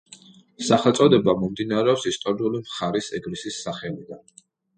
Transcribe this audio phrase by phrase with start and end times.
[0.69, 4.27] სახელწოდება მომდინარეობს ისტორიული მხარის ეგრისის სახელიდან.